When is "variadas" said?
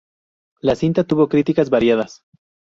1.69-2.23